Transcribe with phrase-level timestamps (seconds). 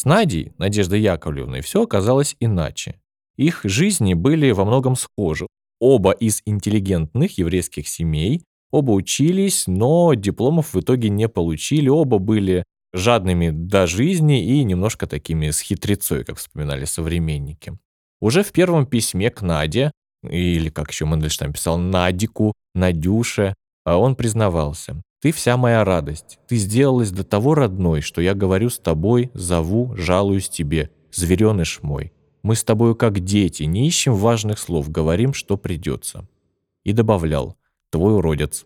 [0.00, 2.98] С Надей, Надеждой Яковлевной, все оказалось иначе.
[3.36, 5.46] Их жизни были во многом схожи.
[5.78, 12.64] Оба из интеллигентных еврейских семей, оба учились, но дипломов в итоге не получили, оба были
[12.94, 17.78] жадными до жизни и немножко такими с хитрецой, как вспоминали современники.
[18.22, 19.92] Уже в первом письме к Наде,
[20.22, 25.02] или как еще Мандельштам писал, Надику, Надюше, а он признавался.
[25.20, 26.38] «Ты вся моя радость.
[26.48, 32.12] Ты сделалась до того родной, что я говорю с тобой, зову, жалуюсь тебе, звереныш мой.
[32.42, 36.26] Мы с тобою как дети, не ищем важных слов, говорим, что придется».
[36.84, 37.56] И добавлял
[37.90, 38.64] «твой уродец».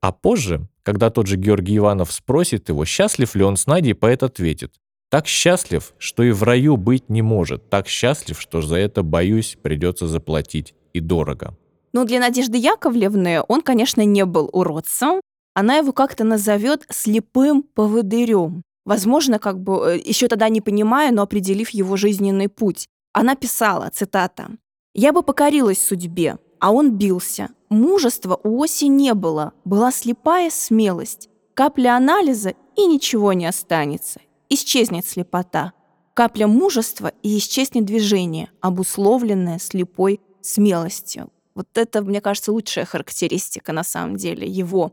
[0.00, 4.22] А позже, когда тот же Георгий Иванов спросит его, счастлив ли он с Надей, поэт
[4.22, 4.74] ответит
[5.10, 9.56] «Так счастлив, что и в раю быть не может, так счастлив, что за это, боюсь,
[9.62, 11.56] придется заплатить, и дорого».
[11.92, 15.20] Ну, для Надежды Яковлевны он, конечно, не был уродцем.
[15.58, 18.62] Она его как-то назовет слепым поводырем.
[18.84, 22.86] Возможно, как бы э, еще тогда не понимая, но определив его жизненный путь.
[23.12, 24.50] Она писала, цитата,
[24.94, 27.48] «Я бы покорилась судьбе, а он бился.
[27.70, 31.28] Мужества у Оси не было, была слепая смелость.
[31.54, 34.20] Капля анализа, и ничего не останется.
[34.48, 35.72] Исчезнет слепота.
[36.14, 41.32] Капля мужества, и исчезнет движение, обусловленное слепой смелостью.
[41.56, 44.92] Вот это, мне кажется, лучшая характеристика на самом деле его.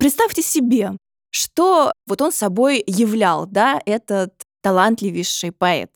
[0.00, 0.96] Представьте себе,
[1.30, 5.90] что вот он собой являл, да, этот талантливейший поэт.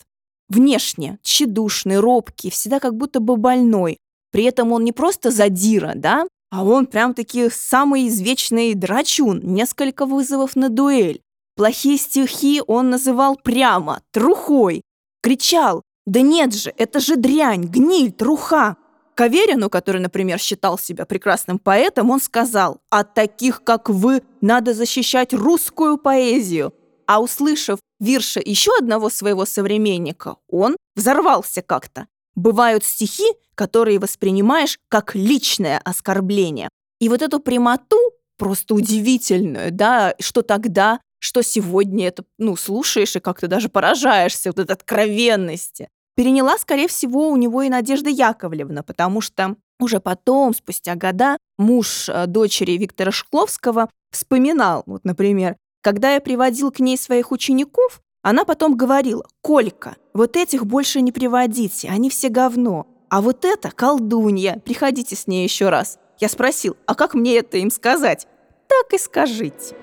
[0.51, 3.97] Внешне тщедушный, робкий, всегда как будто бы больной.
[4.31, 10.55] При этом он не просто задира, да, а он прям-таки самый извечный драчун, несколько вызовов
[10.55, 11.23] на дуэль.
[11.57, 14.83] Плохие стихи он называл прямо, трухой.
[15.23, 18.77] Кричал, да нет же, это же дрянь, гниль, труха.
[19.15, 25.33] Каверину, который, например, считал себя прекрасным поэтом, он сказал, от таких, как вы, надо защищать
[25.33, 26.75] русскую поэзию.
[27.07, 32.07] А услышав вирша еще одного своего современника, он взорвался как-то.
[32.35, 36.69] Бывают стихи, которые воспринимаешь как личное оскорбление.
[37.01, 37.99] И вот эту прямоту,
[38.37, 44.59] просто удивительную, да, что тогда, что сегодня это, ну, слушаешь и как-то даже поражаешься вот
[44.59, 50.95] этой откровенности переняла, скорее всего, у него и Надежда Яковлевна, потому что уже потом, спустя
[50.95, 57.33] года, муж э, дочери Виктора Шкловского вспоминал, вот, например, когда я приводил к ней своих
[57.33, 63.45] учеников, она потом говорила, «Колька, вот этих больше не приводите, они все говно, а вот
[63.45, 65.99] это колдунья, приходите с ней еще раз».
[66.21, 68.27] Я спросил, а как мне это им сказать?
[68.69, 69.77] Так и скажите.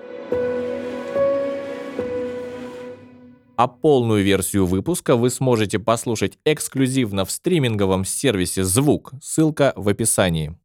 [3.62, 9.12] А полную версию выпуска вы сможете послушать эксклюзивно в стриминговом сервисе «Звук».
[9.22, 10.58] Ссылка в описании.